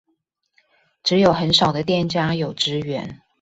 [1.03, 3.21] 只有很少的店家有支援